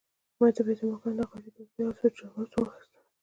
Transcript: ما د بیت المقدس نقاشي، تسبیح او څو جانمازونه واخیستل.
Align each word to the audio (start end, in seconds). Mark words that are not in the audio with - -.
ما 0.39 0.47
د 0.55 0.57
بیت 0.65 0.79
المقدس 0.81 1.15
نقاشي، 1.19 1.49
تسبیح 1.55 1.87
او 1.87 1.97
څو 2.03 2.07
جانمازونه 2.17 2.61
واخیستل. 2.67 3.01